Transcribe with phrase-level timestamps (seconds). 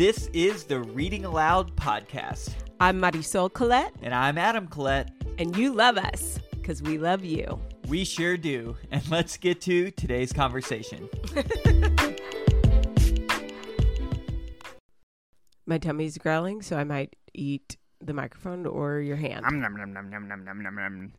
[0.00, 2.54] This is the Reading Aloud podcast.
[2.80, 5.10] I'm Marisol Colette, And I'm Adam Collette.
[5.36, 7.60] and you love us because we love you.
[7.86, 8.78] We sure do.
[8.90, 11.06] And let's get to today's conversation.
[15.66, 19.42] My tummy's growling, so I might eat the microphone or your hand.
[19.42, 21.12] Nom, nom, nom, nom, nom, nom, nom, nom, nom.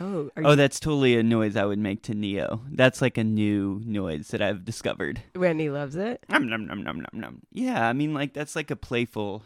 [0.00, 2.62] Oh, are Oh, you, that's totally a noise I would make to Neo.
[2.70, 5.22] That's like a new noise that I've discovered.
[5.34, 6.24] Wendy loves it.
[6.28, 7.42] Nom, nom, nom, nom, nom, nom.
[7.52, 9.42] Yeah, I mean, like, that's like a playful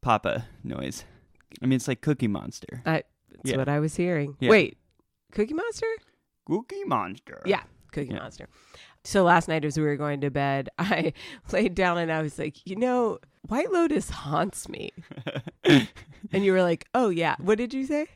[0.00, 1.04] Papa noise.
[1.62, 2.82] I mean, it's like Cookie Monster.
[2.84, 3.04] That's
[3.44, 3.56] Yeah.
[3.56, 4.36] what I was hearing.
[4.40, 4.50] Yeah.
[4.50, 4.78] Wait,
[5.32, 5.86] Cookie Monster?
[6.46, 7.42] Cookie Monster.
[7.44, 8.18] Yeah, Cookie Yeah.
[8.20, 8.48] Monster.
[9.04, 11.12] So last night, as we were going to bed, I
[11.52, 14.90] laid down and I was like, you know, White Lotus haunts me.
[15.64, 17.34] and you were like, oh, yeah.
[17.38, 18.06] What did you say?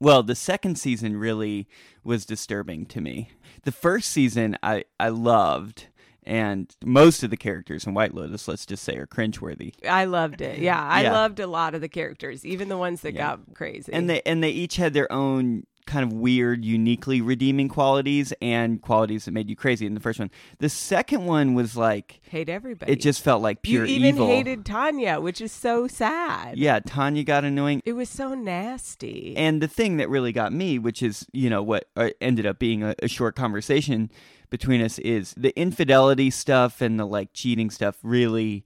[0.00, 1.68] Well, the second season really
[2.04, 3.30] was disturbing to me.
[3.64, 5.88] The first season I, I loved,
[6.22, 9.72] and most of the characters in White Lotus, let's just say, are cringeworthy.
[9.88, 10.58] I loved it.
[10.60, 11.12] Yeah, I Yeah.
[11.12, 13.28] loved a lot of the characters, even the ones that Yeah.
[13.36, 13.92] got crazy.
[13.92, 18.80] And they and they each had their own kind of weird, uniquely redeeming qualities and
[18.80, 20.30] qualities that made you crazy in the first one.
[20.58, 22.92] The second one was like hate everybody.
[22.92, 24.26] it just felt like you pure even evil.
[24.26, 26.56] hated Tanya, which is so sad.
[26.56, 27.82] yeah, Tanya got annoying.
[27.84, 29.34] It was so nasty.
[29.36, 32.58] And the thing that really got me, which is, you know, what uh, ended up
[32.58, 34.10] being a, a short conversation
[34.50, 38.64] between us, is the infidelity stuff and the like cheating stuff really.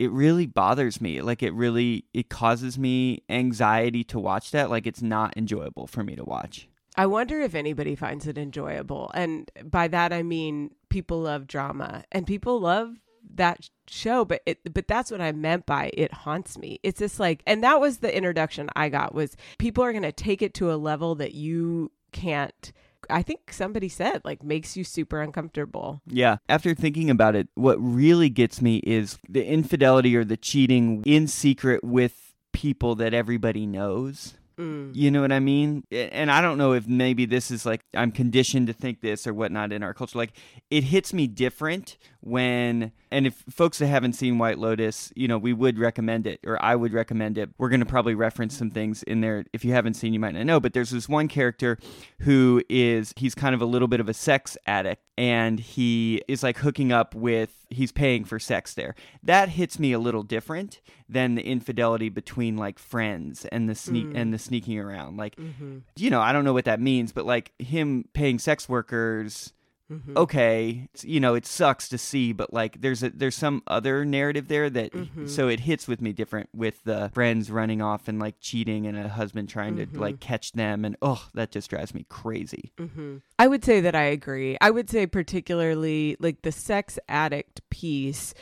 [0.00, 1.20] It really bothers me.
[1.20, 4.70] Like it really it causes me anxiety to watch that.
[4.70, 6.70] Like it's not enjoyable for me to watch.
[6.96, 9.10] I wonder if anybody finds it enjoyable.
[9.12, 12.96] And by that I mean people love drama and people love
[13.34, 16.80] that show but it but that's what I meant by it haunts me.
[16.82, 20.12] It's just like and that was the introduction I got was people are going to
[20.12, 22.72] take it to a level that you can't
[23.10, 26.00] I think somebody said like makes you super uncomfortable.
[26.06, 26.36] Yeah.
[26.48, 31.26] After thinking about it, what really gets me is the infidelity or the cheating in
[31.26, 34.34] secret with people that everybody knows.
[34.58, 34.94] Mm.
[34.94, 35.84] You know what I mean?
[35.90, 39.32] And I don't know if maybe this is like I'm conditioned to think this or
[39.32, 40.18] whatnot in our culture.
[40.18, 40.32] Like
[40.70, 45.38] it hits me different when, and if folks that haven't seen White Lotus, you know,
[45.38, 47.50] we would recommend it or I would recommend it.
[47.58, 49.44] We're going to probably reference some things in there.
[49.52, 51.78] If you haven't seen, you might not know, but there's this one character
[52.20, 56.42] who is, he's kind of a little bit of a sex addict and he is
[56.42, 58.94] like hooking up with, he's paying for sex there.
[59.22, 64.00] That hits me a little different than the infidelity between like friends and the sneak
[64.08, 64.12] Mm.
[64.16, 65.16] and the sneaking around.
[65.16, 68.68] Like, hmm you know, I don't know what that means, but like him paying sex
[68.68, 69.52] workers,
[69.90, 73.62] hmm okay, it's- you know, it sucks to see, but like there's a there's some
[73.66, 75.28] other narrative there that Mhm.
[75.28, 78.96] so it hits with me different with the friends running off and like cheating and
[78.96, 79.92] a husband trying Mhm.
[79.94, 82.72] to like catch them and oh, that just drives me crazy.
[82.78, 84.56] hmm I would say that I agree.
[84.60, 88.34] I would say particularly like the sex addict piece.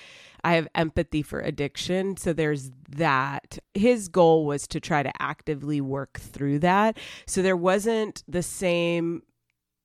[0.45, 3.59] I have empathy for addiction, so there's that.
[3.75, 9.23] His goal was to try to actively work through that, so there wasn't the same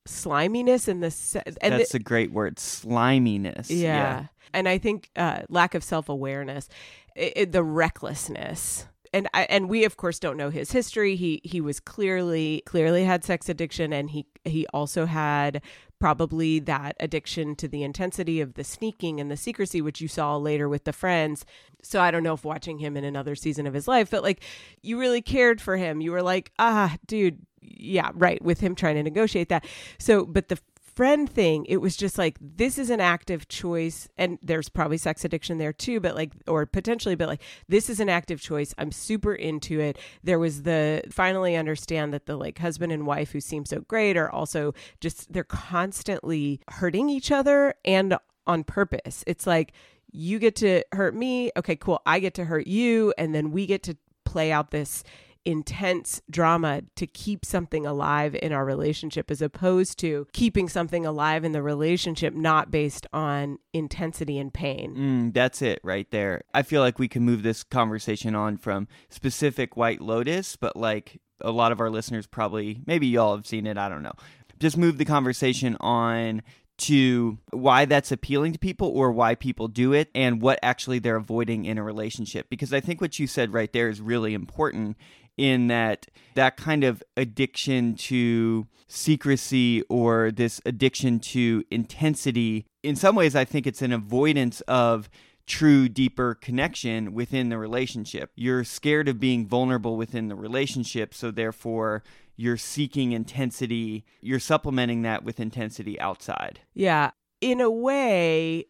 [0.06, 3.70] sliminess in the se- and That's the, a great word, sliminess.
[3.70, 4.26] yeah.
[4.52, 6.68] and I think uh, lack of self awareness,
[7.16, 8.86] the recklessness.
[9.12, 11.14] And I, and we of course don't know his history.
[11.14, 15.62] He he was clearly clearly had sex addiction, and he he also had
[16.00, 20.36] probably that addiction to the intensity of the sneaking and the secrecy, which you saw
[20.36, 21.46] later with the friends.
[21.80, 24.42] So I don't know if watching him in another season of his life, but like
[24.82, 26.00] you really cared for him.
[26.00, 29.64] You were like, ah, dude, yeah, right, with him trying to negotiate that.
[29.98, 30.58] So, but the
[30.94, 35.24] friend thing, it was just like this is an active choice, and there's probably sex
[35.24, 38.74] addiction there too, but like, or potentially, but like this is an active choice.
[38.78, 39.98] I'm super into it.
[40.22, 44.16] There was the finally understand that the like husband and wife who seem so great
[44.16, 48.16] are also just they're constantly hurting each other and
[48.46, 49.24] on purpose.
[49.26, 49.72] It's like
[50.12, 52.00] you get to hurt me, okay, cool.
[52.06, 55.02] I get to hurt you, and then we get to play out this
[55.44, 61.44] intense drama to keep something alive in our relationship as opposed to keeping something alive
[61.44, 64.94] in the relationship not based on intensity and pain.
[64.96, 66.42] Mm, that's it right there.
[66.52, 71.20] I feel like we can move this conversation on from specific White Lotus, but like
[71.40, 74.14] a lot of our listeners probably, maybe y'all have seen it, I don't know.
[74.58, 76.42] Just move the conversation on
[76.76, 81.16] to why that's appealing to people or why people do it and what actually they're
[81.16, 82.48] avoiding in a relationship.
[82.50, 84.96] Because I think what you said right there is really important
[85.36, 93.16] in that that kind of addiction to secrecy or this addiction to intensity in some
[93.16, 95.08] ways i think it's an avoidance of
[95.46, 101.30] true deeper connection within the relationship you're scared of being vulnerable within the relationship so
[101.30, 102.02] therefore
[102.36, 107.10] you're seeking intensity you're supplementing that with intensity outside Yeah.
[107.40, 108.68] In a way,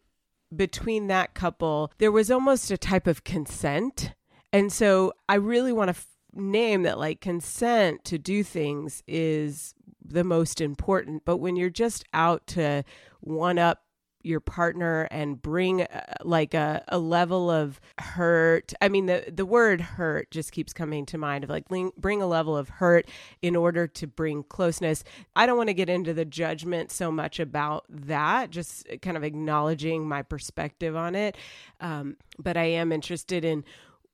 [0.53, 4.13] between that couple, there was almost a type of consent.
[4.51, 6.01] And so I really want to
[6.35, 9.73] name that like consent to do things is
[10.03, 11.23] the most important.
[11.25, 12.83] But when you're just out to
[13.21, 13.85] one up
[14.25, 19.45] your partner and bring uh, like a, a level of hurt i mean the the
[19.45, 21.65] word hurt just keeps coming to mind of like
[21.97, 23.07] bring a level of hurt
[23.43, 25.03] in order to bring closeness
[25.35, 29.23] i don't want to get into the judgment so much about that just kind of
[29.23, 31.37] acknowledging my perspective on it
[31.79, 33.63] um, but i am interested in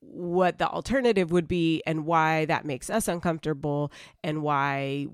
[0.01, 3.91] what the alternative would be and why that makes us uncomfortable
[4.23, 5.07] and why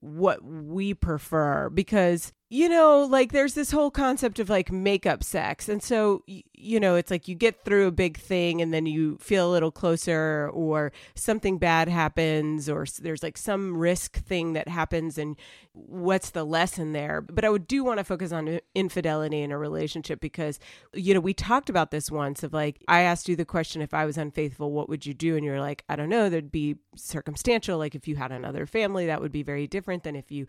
[0.00, 1.68] what we prefer.
[1.70, 5.68] Because you know like there's this whole concept of like makeup sex.
[5.68, 9.18] And so you know it's like you get through a big thing and then you
[9.20, 14.68] feel a little closer or something bad happens or there's like some risk thing that
[14.68, 15.36] happens and
[15.72, 17.20] what's the lesson there?
[17.20, 20.60] But i would do want to focus on infidelity in a relationship because
[20.94, 23.92] you know we talked about this once of like i asked you the question if
[23.92, 25.36] i was unfaithful what would you do?
[25.36, 29.06] And you're like i don't know there'd be circumstantial like if you had another family
[29.06, 30.46] that would be very different than if you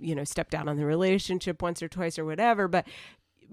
[0.00, 2.86] you know stepped out on the relationship once or twice or whatever but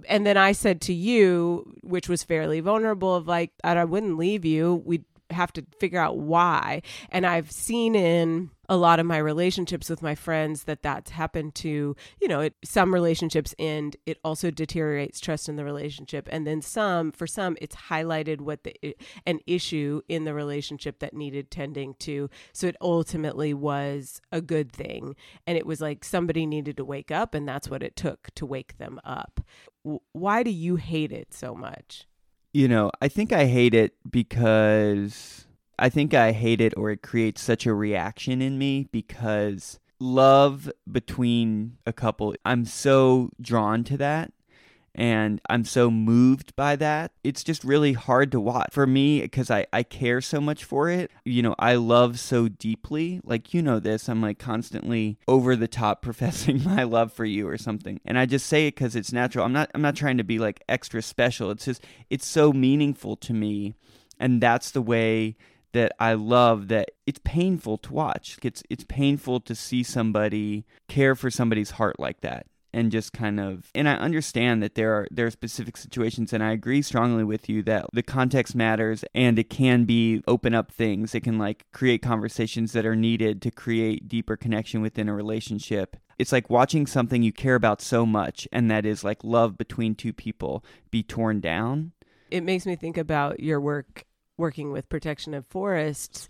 [0.08, 4.46] and then I said to you, which was fairly vulnerable, of like, I wouldn't leave
[4.46, 4.82] you.
[4.86, 6.82] We'd have to figure out why.
[7.10, 11.54] And I've seen in a lot of my relationships with my friends that that's happened
[11.54, 16.30] to, you know, it, some relationships end, it also deteriorates trust in the relationship.
[16.32, 18.96] And then some, for some, it's highlighted what the,
[19.26, 22.30] an issue in the relationship that needed tending to.
[22.54, 25.16] So it ultimately was a good thing.
[25.46, 28.46] And it was like somebody needed to wake up, and that's what it took to
[28.46, 29.42] wake them up.
[30.14, 32.08] Why do you hate it so much?
[32.54, 35.48] You know, I think I hate it because
[35.80, 40.72] I think I hate it or it creates such a reaction in me because love
[40.90, 44.34] between a couple, I'm so drawn to that
[44.96, 47.12] and I'm so moved by that.
[47.24, 50.90] It's just really hard to watch for me because I, I care so much for
[50.90, 51.10] it.
[51.26, 53.20] You know, I love so deeply.
[53.24, 57.48] Like, you know, this, I'm like constantly over the top professing my love for you
[57.48, 58.00] or something.
[58.06, 59.46] And I just say it because it's natural.
[59.46, 61.50] I'm not, I'm not trying to be like extra special.
[61.50, 63.74] It's just, it's so meaningful to me.
[64.20, 65.36] And that's the way
[65.74, 68.38] that I love that it's painful to watch.
[68.44, 73.40] It's it's painful to see somebody care for somebody's heart like that and just kind
[73.40, 77.24] of and I understand that there are there are specific situations and I agree strongly
[77.24, 81.14] with you that the context matters and it can be open up things.
[81.14, 85.98] It can like create conversations that are needed to create deeper connection within a relationship.
[86.18, 89.96] It's like watching something you care about so much and that is like love between
[89.96, 91.92] two people be torn down.
[92.32, 94.06] It makes me think about your work
[94.36, 96.28] working with protection of forests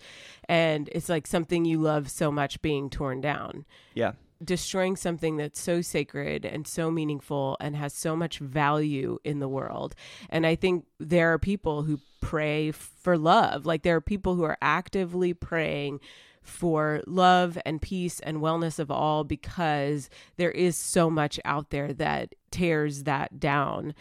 [0.50, 3.66] and it's like something you love so much being torn down.
[3.94, 4.14] Yeah
[4.44, 9.48] destroying something that's so sacred and so meaningful and has so much value in the
[9.48, 9.96] world.
[10.30, 13.66] And I think there are people who pray for love.
[13.66, 16.00] Like there are people who are actively praying
[16.42, 21.94] for love and peace and wellness of all because there is so much out there
[21.94, 23.94] that tears that down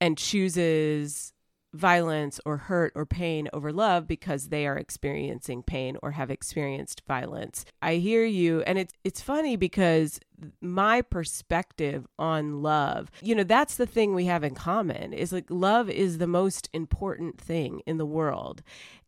[0.00, 1.32] and chooses
[1.72, 7.02] violence or hurt or pain over love because they are experiencing pain or have experienced
[7.06, 7.64] violence.
[7.80, 10.20] I hear you and it's it's funny because
[10.60, 15.46] my perspective on love, you know, that's the thing we have in common is like
[15.48, 18.62] love is the most important thing in the world.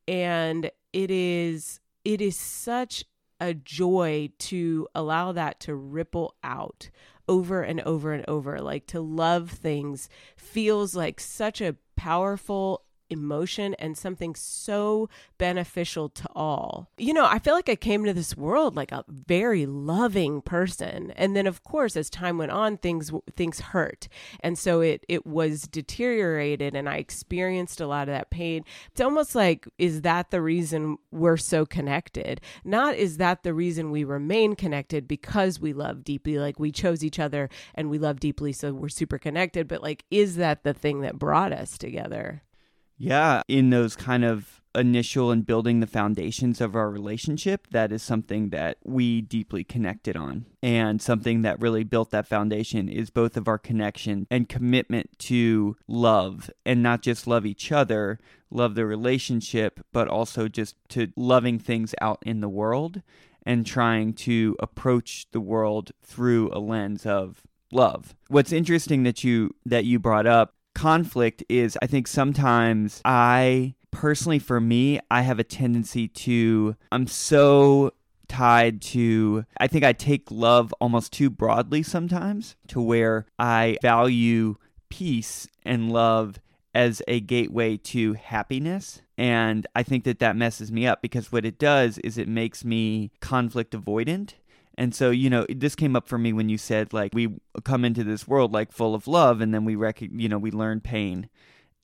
[0.06, 3.04] And it is it is such
[3.40, 6.90] a joy to allow that to ripple out
[7.28, 8.60] over and over and over.
[8.60, 12.82] Like to love things feels like such a powerful
[13.12, 16.88] emotion and something so beneficial to all.
[16.96, 21.12] You know, I feel like I came to this world like a very loving person.
[21.16, 24.08] And then of course as time went on things things hurt.
[24.40, 28.64] And so it it was deteriorated and I experienced a lot of that pain.
[28.90, 32.40] It's almost like is that the reason we're so connected?
[32.64, 37.04] Not is that the reason we remain connected because we love deeply like we chose
[37.04, 40.74] each other and we love deeply so we're super connected, but like is that the
[40.74, 42.42] thing that brought us together?
[43.02, 48.00] Yeah, in those kind of initial and building the foundations of our relationship, that is
[48.00, 50.46] something that we deeply connected on.
[50.62, 55.76] And something that really built that foundation is both of our connection and commitment to
[55.88, 58.20] love and not just love each other,
[58.52, 63.02] love the relationship, but also just to loving things out in the world
[63.44, 67.42] and trying to approach the world through a lens of
[67.72, 68.14] love.
[68.28, 74.38] What's interesting that you that you brought up conflict is I think sometimes I personally
[74.38, 77.92] for me I have a tendency to I'm so
[78.28, 84.56] tied to I think I take love almost too broadly sometimes to where I value
[84.88, 86.40] peace and love
[86.74, 89.02] as a gateway to happiness.
[89.18, 92.64] And I think that that messes me up because what it does is it makes
[92.64, 94.34] me conflict avoidant.
[94.78, 97.84] And so, you know, this came up for me when you said like we come
[97.84, 100.80] into this world like full of love and then we rec- you know, we learn
[100.80, 101.28] pain.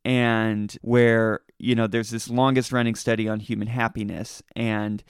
[0.04, 5.02] And where, you know, there's this longest running study on human happiness and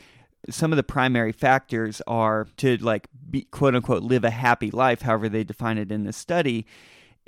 [0.50, 5.02] some of the primary factors are to like be, quote unquote live a happy life
[5.02, 6.64] however they define it in this study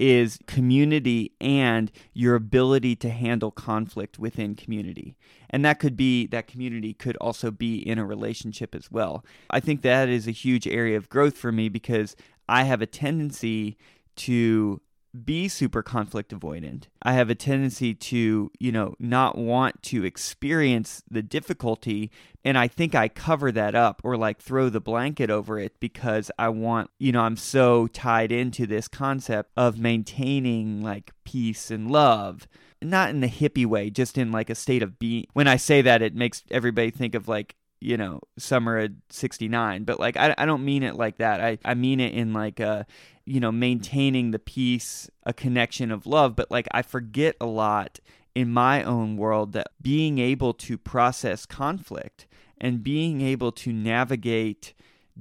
[0.00, 5.14] is community and your ability to handle conflict within community.
[5.50, 9.24] And that could be, that community could also be in a relationship as well.
[9.50, 12.16] I think that is a huge area of growth for me because
[12.48, 13.76] I have a tendency
[14.16, 14.80] to
[15.24, 16.84] be super conflict avoidant.
[17.02, 22.10] I have a tendency to, you know, not want to experience the difficulty.
[22.44, 26.30] And I think I cover that up or like throw the blanket over it because
[26.38, 31.90] I want, you know, I'm so tied into this concept of maintaining like peace and
[31.90, 32.46] love.
[32.82, 35.26] Not in the hippie way, just in like a state of being.
[35.34, 39.84] When I say that, it makes everybody think of like you know summer of 69
[39.84, 42.60] but like I, I don't mean it like that i, I mean it in like
[42.60, 42.86] a
[43.30, 48.00] you know maintaining the peace a connection of love but like i forget a lot
[48.34, 52.26] in my own world that being able to process conflict
[52.58, 54.74] and being able to navigate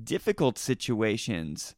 [0.04, 1.76] difficult situations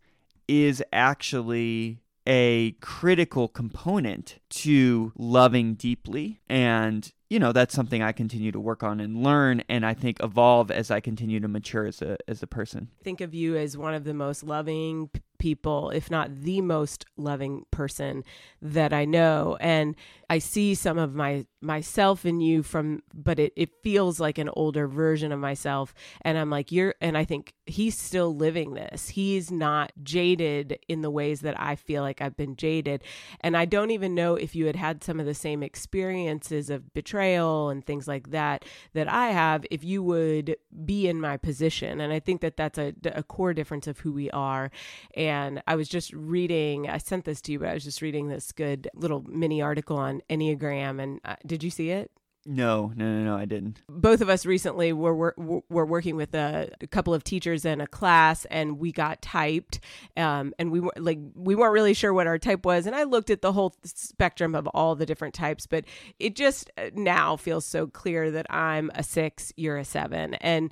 [0.47, 8.51] is actually a critical component to loving deeply and you know that's something I continue
[8.51, 12.01] to work on and learn and I think evolve as I continue to mature as
[12.01, 12.89] a as a person.
[13.03, 15.09] Think of you as one of the most loving
[15.41, 18.23] people, if not the most loving person
[18.61, 19.57] that I know.
[19.59, 19.95] And
[20.29, 24.49] I see some of my myself in you from but it, it feels like an
[24.53, 25.93] older version of myself.
[26.21, 29.09] And I'm like, you're and I think he's still living this.
[29.09, 33.03] He's not jaded in the ways that I feel like I've been jaded.
[33.41, 36.93] And I don't even know if you had had some of the same experiences of
[36.93, 40.55] betrayal and things like that that I have, if you would
[40.85, 41.99] be in my position.
[41.99, 44.69] And I think that that's a, a core difference of who we are.
[45.15, 48.01] And and I was just reading, I sent this to you, but I was just
[48.01, 51.01] reading this good little mini article on Enneagram.
[51.01, 52.11] And uh, did you see it?
[52.43, 53.83] No, no, no, no, I didn't.
[53.87, 57.79] Both of us recently were were, were working with a, a couple of teachers in
[57.81, 59.79] a class, and we got typed,
[60.17, 63.03] um, and we were like we weren't really sure what our type was, and I
[63.03, 65.85] looked at the whole spectrum of all the different types, but
[66.17, 70.71] it just uh, now feels so clear that I'm a six, you're a seven, and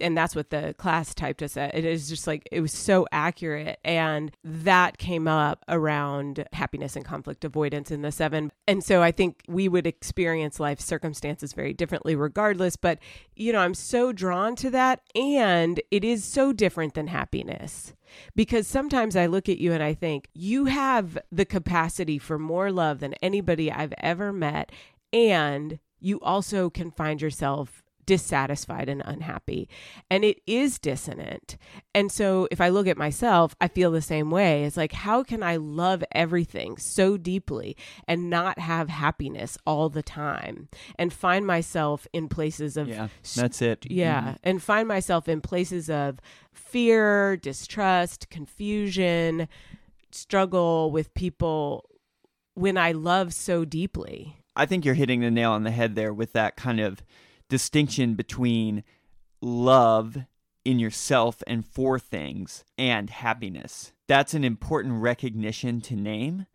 [0.00, 1.74] and that's what the class typed us at.
[1.74, 7.04] It is just like it was so accurate, and that came up around happiness and
[7.04, 8.52] conflict avoidance in the seven.
[8.66, 12.76] And so I think we would experience life circumstances very differently, regardless.
[12.76, 12.98] But
[13.36, 17.94] you know, I'm so drawn to that, and it is so different than happiness
[18.34, 22.70] because sometimes I look at you and I think you have the capacity for more
[22.70, 24.72] love than anybody I've ever met,
[25.12, 29.68] and you also can find yourself dissatisfied and unhappy.
[30.10, 31.56] And it is dissonant.
[31.94, 34.64] And so if I look at myself, I feel the same way.
[34.64, 40.02] It's like, how can I love everything so deeply and not have happiness all the
[40.02, 40.68] time
[40.98, 42.88] and find myself in places of.
[42.88, 43.86] Yeah, that's it.
[43.90, 44.20] Yeah.
[44.20, 44.36] Mm-hmm.
[44.44, 46.20] And find myself in places of
[46.52, 49.48] fear, distrust, confusion,
[50.10, 51.88] struggle with people
[52.54, 54.38] when I love so deeply.
[54.56, 57.02] I think you're hitting the nail on the head there with that kind of
[57.54, 58.82] distinction between
[59.40, 60.16] love
[60.64, 63.92] in yourself and for things and happiness.
[64.08, 66.46] That's an important recognition to name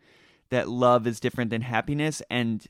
[0.50, 2.68] that love is different than happiness and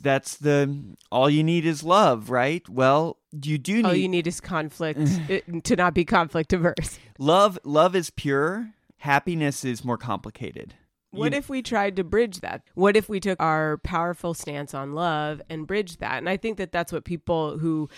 [0.00, 2.62] that's the all you need is love, right?
[2.68, 7.00] Well, you do need all you need is conflict eh, to not be conflict averse.
[7.18, 10.74] Love love is pure, happiness is more complicated.
[11.10, 12.62] What you, if we tried to bridge that?
[12.74, 16.18] What if we took our powerful stance on love and bridge that?
[16.18, 17.88] And I think that that's what people who,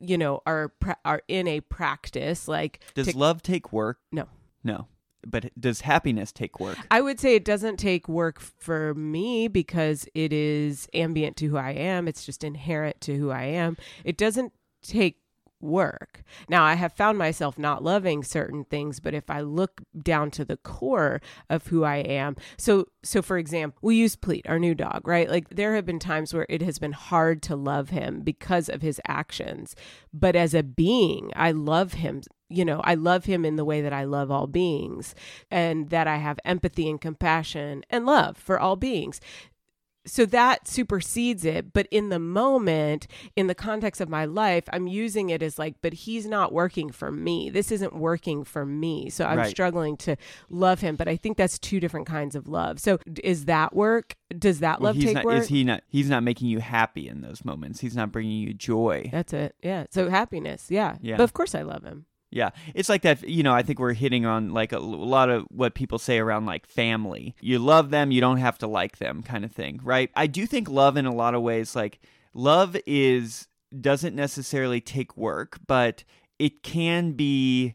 [0.00, 0.72] you know, are
[1.04, 2.80] are in a practice like.
[2.94, 3.98] Does love take work?
[4.10, 4.28] No.
[4.64, 4.88] No.
[5.26, 6.78] But does happiness take work?
[6.90, 11.56] I would say it doesn't take work for me because it is ambient to who
[11.56, 12.08] I am.
[12.08, 13.76] It's just inherent to who I am.
[14.04, 15.18] It doesn't take
[15.60, 16.22] work.
[16.48, 20.44] Now, I have found myself not loving certain things, but if I look down to
[20.44, 24.74] the core of who I am, so so for example, we use Pleat, our new
[24.74, 25.28] dog, right?
[25.28, 28.82] Like there have been times where it has been hard to love him because of
[28.82, 29.74] his actions,
[30.12, 33.82] but as a being, I love him you know, I love him in the way
[33.82, 35.14] that I love all beings
[35.50, 39.20] and that I have empathy and compassion and love for all beings
[40.08, 44.86] so that supersedes it but in the moment in the context of my life i'm
[44.86, 49.08] using it as like but he's not working for me this isn't working for me
[49.10, 49.50] so i'm Right.
[49.50, 50.16] struggling to
[50.50, 54.16] love him but i think that's two different kinds of love so is that work
[54.38, 55.82] does that Well, love take not, work Is he not?
[55.88, 57.80] He's not making you happy in those moments.
[57.80, 59.08] He's not bringing you joy.
[59.12, 61.16] that's it yeah so happiness yeah Yeah.
[61.16, 63.26] but of course i love him Yeah, it's like that.
[63.26, 66.46] You know, I think we're hitting on like a lot of what people say around
[66.46, 67.34] like family.
[67.40, 70.10] You love them, you don't have to like them, kind of thing, right?
[70.14, 72.00] I do think love in a lot of ways, like
[72.34, 73.48] love is
[73.80, 76.04] doesn't necessarily take work, but
[76.38, 77.74] it can be,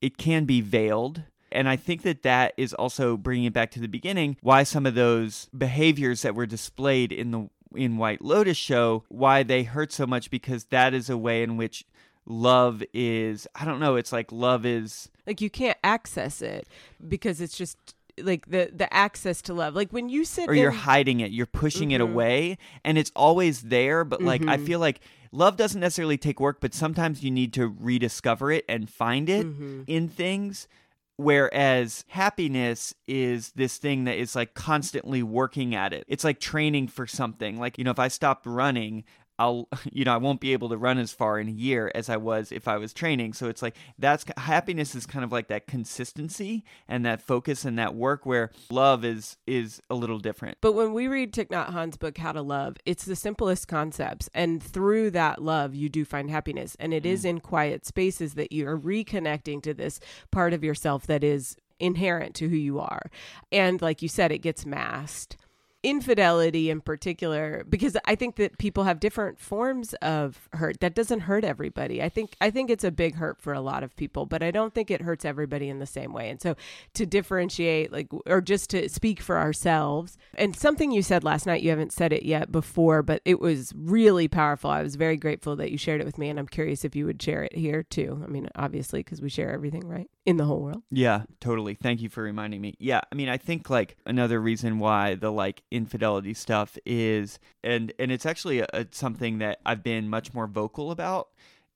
[0.00, 1.24] it can be veiled.
[1.50, 4.38] And I think that that is also bringing it back to the beginning.
[4.40, 9.42] Why some of those behaviors that were displayed in the in White Lotus show, why
[9.42, 11.84] they hurt so much because that is a way in which
[12.26, 16.66] love is I don't know, it's like love is like you can't access it
[17.08, 17.76] because it's just
[18.20, 21.46] like the the access to love like when you sit or you're hiding it, you're
[21.46, 22.10] pushing it Mhm.
[22.12, 24.66] away and it's always there, but like I Mhm.
[24.66, 25.00] feel like
[25.32, 29.46] love doesn't necessarily take work, but sometimes you need to rediscover it and find it
[29.46, 29.84] Mhm.
[29.86, 30.68] in things
[31.16, 36.04] whereas happiness is this thing that is like constantly working at it.
[36.08, 37.58] It's like training for something.
[37.60, 39.04] Like, you know, if I stopped running,
[39.42, 42.08] I'll, you know, I won't be able to run as far in a year as
[42.08, 43.32] I was if I was training.
[43.32, 47.78] So it's like that's happiness is kind of like that consistency and that focus and
[47.78, 50.58] that work where love is is a little different.
[50.60, 54.30] But when we read Thich Nhat Hanh's book, How to Love, it's the simplest concepts.
[54.32, 56.76] And through that love, you do find happiness.
[56.78, 57.30] And it is mm.
[57.30, 59.98] in quiet spaces that you are reconnecting to this
[60.30, 63.10] part of yourself that is inherent to who you are.
[63.50, 65.36] And like you said, it gets masked.
[65.82, 70.80] Infidelity in particular, because I think that people have different forms of hurt.
[70.80, 72.02] That doesn't hurt everybody.
[72.02, 74.50] I think I think it's a big hurt for a lot of people, but I
[74.50, 76.30] don't think it hurts everybody in the same way.
[76.30, 76.56] And so
[76.94, 81.62] to differentiate like or just to speak for ourselves and something you said last night
[81.62, 85.56] you haven't said it yet before but it was really powerful i was very grateful
[85.56, 87.82] that you shared it with me and i'm curious if you would share it here
[87.82, 91.74] too i mean obviously because we share everything right in the whole world Yeah, totally.
[91.74, 92.74] Thank you for reminding me.
[92.78, 97.92] Yeah, I mean, I think like another reason why the like infidelity stuff is, and
[97.98, 101.28] and it's actually a, a- something that I've been much more vocal about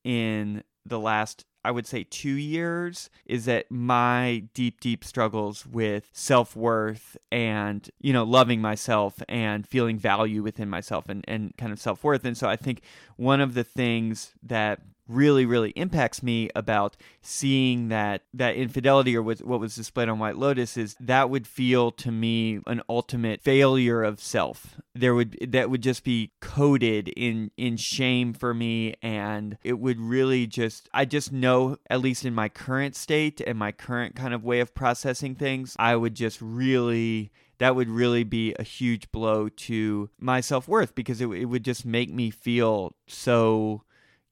[0.04, 1.44] in the last.
[1.64, 7.90] I would say two years is that my deep, deep struggles with self worth and,
[8.00, 12.24] you know, loving myself and feeling value within myself and, and kind of self worth.
[12.24, 12.82] And so I think
[13.16, 19.22] one of the things that really really impacts me about seeing that that infidelity or
[19.22, 23.40] what, what was displayed on white lotus is that would feel to me an ultimate
[23.40, 24.80] failure of self.
[24.94, 30.00] There would that would just be coded in in shame for me and it would
[30.00, 34.34] really just i just know at least in my current state and my current kind
[34.34, 39.10] of way of processing things i would just really that would really be a huge
[39.12, 43.82] blow to my self-worth because it, it would just make me feel so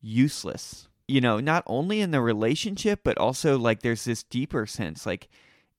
[0.05, 0.89] useless.
[1.09, 5.29] You know, not only in the relationship, but also like there's this deeper sense, like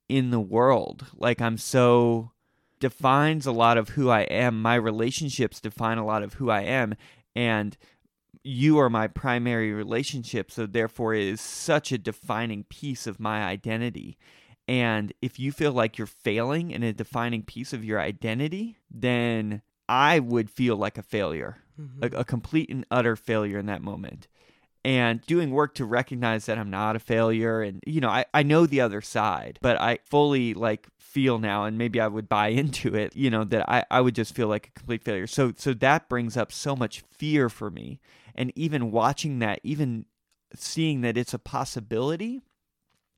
[0.07, 1.07] in the world.
[1.15, 2.31] Like I'm so
[2.79, 4.61] defines a lot of who I am.
[4.61, 6.95] My relationships define a lot of who I am.
[7.35, 7.77] And
[8.43, 10.51] you are my primary relationship.
[10.51, 14.17] So therefore, it is such a defining piece of my identity.
[14.67, 19.61] And if you feel like you're failing in a defining piece of your identity, then
[19.87, 22.15] I would feel like a failure Mm-hmm.
[22.15, 24.27] a, a complete and utter failure in that moment.
[24.85, 28.43] And doing work to recognize that i'm not a failure and you know I, I
[28.43, 32.47] know the other side but i fully like feel now and maybe i would buy
[32.61, 35.25] into it you know that I, I would just feel like a complete failure.
[35.27, 37.99] So so that brings up so much fear for me.
[38.35, 40.05] And even watching that even
[40.53, 42.41] seeing that it's a possibility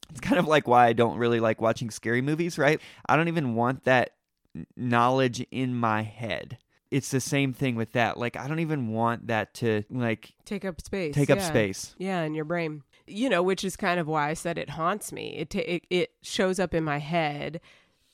[0.09, 2.81] it's kind of like why i don't really like watching scary movies right?
[3.07, 4.11] I don't even want that
[4.75, 6.57] knowledge in my head
[6.91, 8.17] it's the same thing with that.
[8.17, 11.47] Like I don't even want that to like take up space take up yeah.
[11.47, 11.95] space.
[11.97, 15.11] yeah in your brain you know which is kind of why i said it haunts
[15.11, 17.59] me it ta- it, it shows up in my head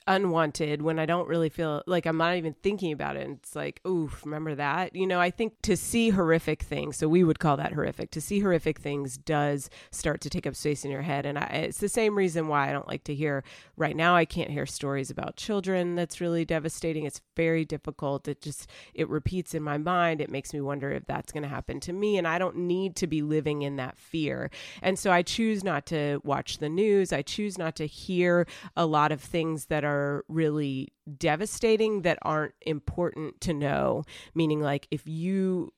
[0.08, 3.26] unwanted when I don't really feel like I'm not even thinking about it.
[3.26, 4.96] And it's like, oof, remember that?
[4.96, 8.22] You know, I think to see horrific things, so we would call that horrific, to
[8.22, 11.26] see horrific things does start to take up space in your head.
[11.26, 13.44] And I, it's the same reason why I don't like to hear,
[13.78, 17.06] right now, I can't hear stories about children that's really devastating.
[17.06, 18.28] It's very difficult.
[18.28, 20.22] It just, it repeats in my mind.
[20.22, 22.18] It makes me wonder if that's going to happen to me.
[22.18, 24.50] And I don't need to be living in that fear.
[24.82, 27.14] And so I choose not to watch the news.
[27.14, 29.93] I choose not to hear a lot of things that are
[30.28, 34.04] really devastating that aren't important to know.
[34.34, 35.74] Meaning, like, if you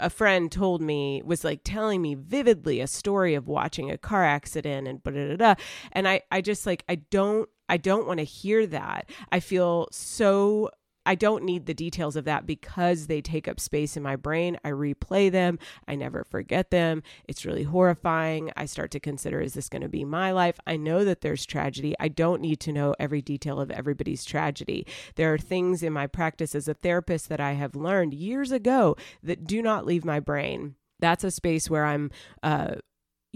[0.00, 4.24] a friend told me was like telling me vividly a story of watching a car
[4.24, 5.54] accident and da da da
[5.92, 9.10] and I I just like I don't I don't want to hear that.
[9.32, 10.70] I feel so
[11.06, 14.58] I don't need the details of that because they take up space in my brain.
[14.64, 15.58] I replay them.
[15.88, 17.02] I never forget them.
[17.26, 18.52] It's really horrifying.
[18.56, 20.58] I start to consider is this going to be my life?
[20.66, 21.94] I know that there's tragedy.
[22.00, 24.86] I don't need to know every detail of everybody's tragedy.
[25.14, 28.96] There are things in my practice as a therapist that I have learned years ago
[29.22, 32.10] that do not leave my brain that's a space where I'm
[32.42, 32.76] uh,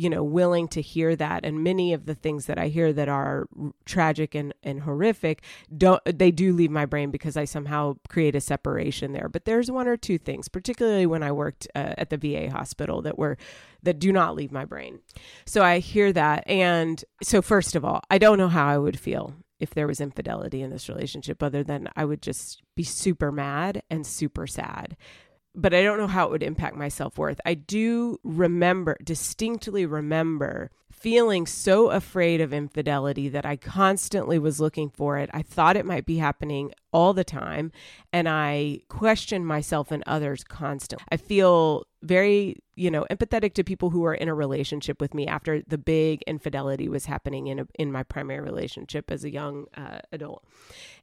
[0.00, 1.44] you know willing to hear that.
[1.44, 3.46] And many of the things that i hear that are
[3.84, 5.42] tragic and, and horrific
[5.76, 9.28] don't they do leave my brain because i somehow create a separation there.
[9.28, 13.02] But there's one or two things particularly when i worked uh, at the va hospital
[13.02, 13.36] that were
[13.82, 15.00] that do not leave my brain.
[15.44, 16.44] So i hear that.
[16.46, 20.00] And so first of all i don't know how i would feel if there was
[20.00, 24.96] infidelity in this relationship other than i would just be super mad and super sad
[25.60, 27.40] but I don't know how it would impact my self worth.
[27.44, 34.90] I do remember, distinctly remember, feeling so afraid of infidelity that I constantly was looking
[34.90, 35.30] for it.
[35.32, 37.72] I thought it might be happening all the time,
[38.12, 41.06] and I questioned myself and others constantly.
[41.10, 45.26] I feel very, you know, empathetic to people who are in a relationship with me
[45.26, 49.66] after the big infidelity was happening in a, in my primary relationship as a young
[49.76, 50.44] uh, adult,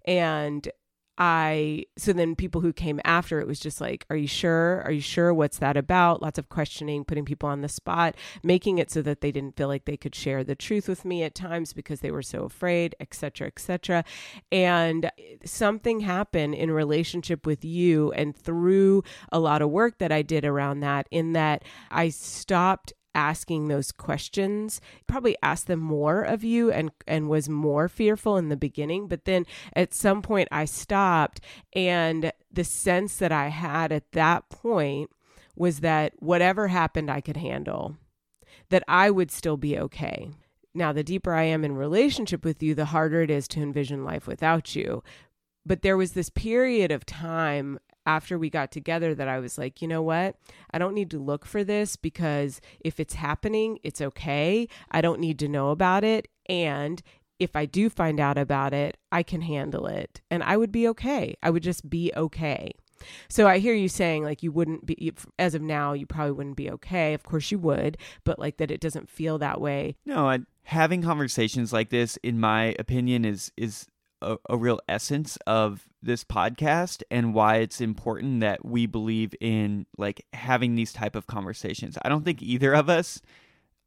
[0.06, 0.70] and
[1.18, 4.82] I so then people who came after it was just like, are you sure?
[4.86, 5.34] Are you sure?
[5.34, 6.22] What's that about?
[6.22, 9.68] Lots of questioning, putting people on the spot, making it so that they didn't feel
[9.68, 12.96] like they could share the truth with me at times because they were so afraid,
[13.00, 14.04] etc., etc.
[14.52, 15.12] And
[15.44, 20.46] something happened in relationship with you and through a lot of work that I did
[20.46, 26.72] around that in that I stopped asking those questions probably asked them more of you
[26.72, 31.42] and and was more fearful in the beginning but then at some point I stopped
[31.74, 35.10] and the sense that I had at that point
[35.56, 37.98] was that whatever happened I could handle
[38.70, 40.32] that I would still be okay.
[40.74, 44.04] Now the deeper I am in relationship with you the harder it is to envision
[44.04, 45.04] life without you.
[45.66, 49.82] But there was this period of time after we got together that I was like,
[49.82, 50.38] you know what?
[50.72, 54.70] I don't need to look for this because if it's happening, it's okay.
[54.89, 56.30] I don't need to know about it.
[56.48, 57.04] And
[57.38, 60.88] if I do find out about it, I can handle it and I would be
[60.88, 61.36] okay.
[61.43, 62.72] I would just be okay.
[63.30, 66.56] So I hear you saying like you wouldn't be as of now you probably wouldn't
[66.56, 67.13] be okay.
[67.13, 69.98] Of course you would, but like that it doesn't feel that way.
[70.06, 73.88] No, I, having conversations like this in my opinion is is
[74.22, 79.86] a, a real essence of this podcast and why it's important that we believe in
[79.98, 81.98] like having these type of conversations.
[82.04, 83.22] I don't think either of us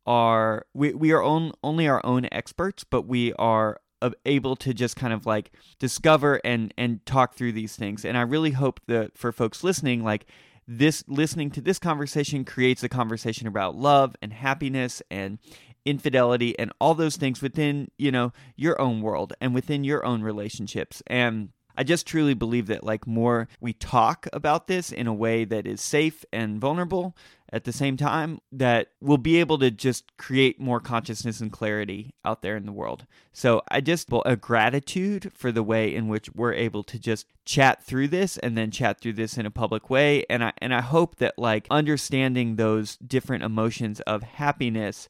[0.06, 3.80] are we we are on, only our own experts, but we are
[4.24, 8.04] able to just kind of like discover and and talk through these things.
[8.04, 10.26] And I really hope that for folks listening like
[10.66, 15.38] this listening to this conversation creates a conversation about love and happiness and
[15.84, 20.22] infidelity and all those things within, you know, your own world and within your own
[20.22, 21.02] relationships.
[21.06, 25.44] And I just truly believe that like more we talk about this in a way
[25.44, 27.16] that is safe and vulnerable
[27.52, 32.14] at the same time that we'll be able to just create more consciousness and clarity
[32.24, 33.06] out there in the world.
[33.32, 37.26] So I just well, a gratitude for the way in which we're able to just
[37.44, 40.74] chat through this and then chat through this in a public way and I and
[40.74, 45.08] I hope that like understanding those different emotions of happiness,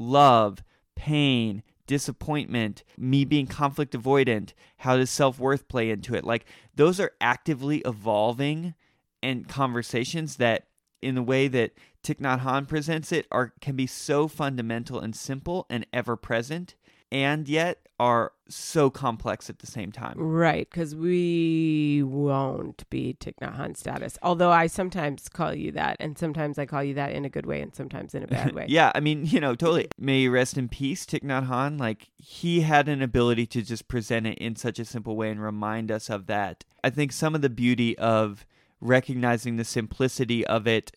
[0.00, 0.64] love,
[0.96, 6.24] pain, disappointment, me being conflict avoidant, how does self worth play into it?
[6.24, 8.74] Like, those are actively evolving
[9.22, 10.66] and conversations that,
[11.02, 15.14] in the way that Thich Nhat Hanh presents it, are can be so fundamental and
[15.14, 16.74] simple and ever present
[17.12, 20.14] and yet are so complex at the same time.
[20.16, 24.16] Right, because we won't be Thich Nhat Hanh status.
[24.22, 27.46] Although I sometimes call you that, and sometimes I call you that in a good
[27.46, 28.66] way, and sometimes in a bad way.
[28.68, 29.88] yeah, I mean, you know, totally.
[29.98, 31.78] May you rest in peace, Thich Nhat Hanh.
[31.78, 35.42] Like he had an ability to just present it in such a simple way and
[35.42, 36.64] remind us of that.
[36.82, 38.46] I think some of the beauty of
[38.80, 40.92] recognizing the simplicity of it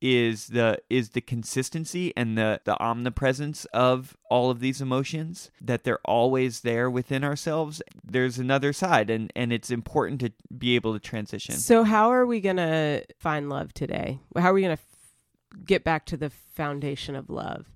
[0.00, 5.84] is the is the consistency and the the omnipresence of all of these emotions that
[5.84, 10.92] they're always there within ourselves there's another side and and it's important to be able
[10.92, 11.54] to transition.
[11.54, 14.20] So how are we going to find love today?
[14.36, 17.66] How are we going to f- get back to the foundation of love?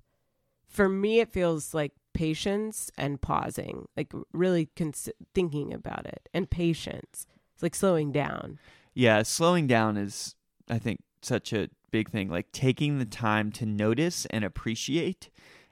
[0.67, 6.49] For me it feels like patience and pausing like really cons- thinking about it and
[6.49, 7.27] patience.
[7.53, 8.59] It's like slowing down.
[8.93, 10.35] Yeah slowing down is
[10.67, 15.29] i think such a big thing like taking the time to notice and appreciate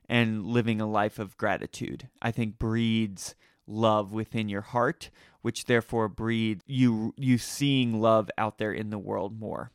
[0.08, 2.08] and living a life of gratitude.
[2.22, 3.36] I think breeds
[3.68, 5.10] love within your heart
[5.42, 9.74] which therefore breeds you you seeing love out there in the world more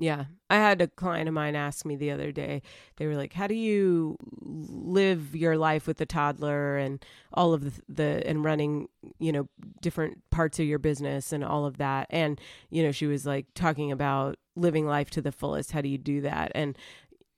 [0.00, 0.24] yeah.
[0.48, 2.62] I had a client of mine ask me the other day,
[2.96, 7.64] they were like, How do you live your life with a toddler and all of
[7.64, 9.46] the, the and running, you know,
[9.82, 12.06] different parts of your business and all of that.
[12.08, 15.72] And, you know, she was like talking about living life to the fullest.
[15.72, 16.50] How do you do that?
[16.54, 16.78] And,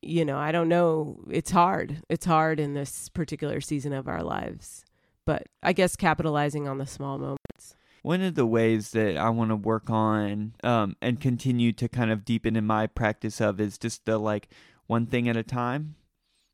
[0.01, 1.19] you know, I don't know.
[1.31, 2.01] It's hard.
[2.09, 4.85] It's hard in this particular season of our lives.
[5.27, 7.77] But I guess capitalizing on the small moments.
[8.03, 12.11] One of the ways that I want to work on um, and continue to kind
[12.11, 14.49] of deepen in my practice of is just the like
[14.87, 15.95] one thing at a time.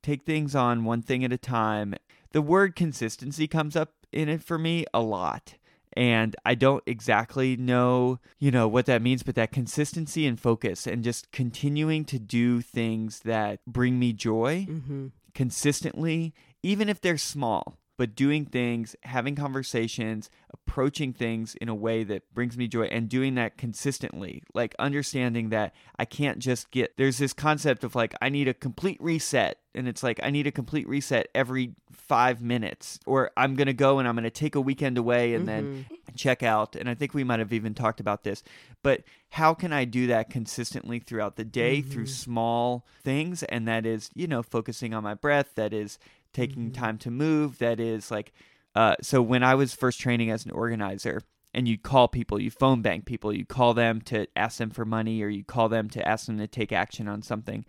[0.02, 1.94] Take things on one thing at a time.
[2.32, 5.54] The word consistency comes up in it for me a lot.
[5.94, 10.86] And I don't exactly know, you know, what that means, but that consistency and focus
[10.86, 15.06] and just continuing to do things that bring me joy Mm-hmm.
[15.34, 22.04] consistently, even if they're small but doing things, having conversations, approaching things in a way
[22.04, 24.42] that brings me joy and doing that consistently.
[24.54, 28.54] Like understanding that I can't just get there's this concept of like I need a
[28.54, 33.56] complete reset and it's like I need a complete reset every 5 minutes or I'm
[33.56, 36.14] going to go and I'm going to take a weekend away and then mm-hmm.
[36.16, 38.44] check out and I think we might have even talked about this.
[38.84, 42.12] But how can I do that consistently throughout the day through mm-hmm.
[42.12, 45.98] small things and that is, you know, focusing on my breath, that is
[46.38, 48.32] taking time to move that is like
[48.74, 51.20] uh, so when i was first training as an organizer
[51.54, 54.84] and you'd call people you phone bank people you call them to ask them for
[54.84, 57.64] money or you call them to ask them to take action on something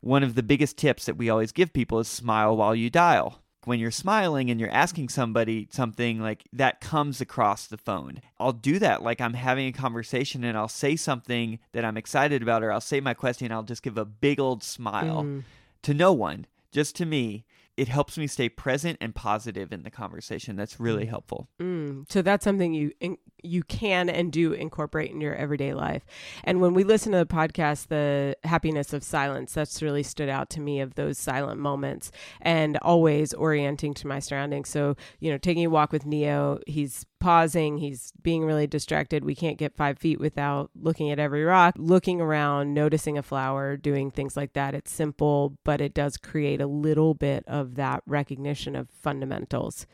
[0.00, 3.42] one of the biggest tips that we always give people is smile while you dial
[3.64, 8.20] when you're smiling and you're asking somebody something like that comes across the phone.
[8.38, 12.42] I'll do that like I'm having a conversation and I'll say something that I'm excited
[12.42, 15.42] about or I'll say my question and I'll just give a big old smile Mm.
[15.82, 17.44] to no one, just to me.
[17.76, 20.56] It helps me stay present and positive in the conversation.
[20.56, 21.48] That's really helpful.
[21.60, 26.04] Mm, so that's something you in, you can and do incorporate in your everyday life.
[26.44, 30.50] And when we listen to the podcast, the happiness of silence, that's really stood out
[30.50, 34.68] to me of those silent moments and always orienting to my surroundings.
[34.68, 39.24] So you know, taking a walk with Neo, he's pausing, he's being really distracted.
[39.24, 43.76] We can't get five feet without looking at every rock, looking around, noticing a flower,
[43.76, 44.74] doing things like that.
[44.74, 49.86] It's simple, but it does create a little bit of that recognition of fundamentals.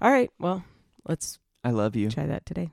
[0.00, 0.64] All right, well,
[1.06, 2.10] let's I love you.
[2.10, 2.72] try that today.